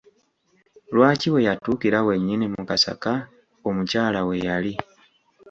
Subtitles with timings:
[0.93, 3.11] Lwaki we yatuukira wennyini mu kasaka
[3.67, 4.73] omukyala we yali?